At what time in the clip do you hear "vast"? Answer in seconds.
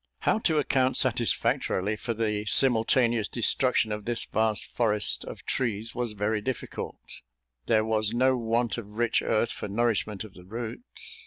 4.25-4.65